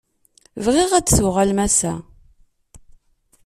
[0.63, 1.93] Bɣiɣ ad tuɣalem ass-a.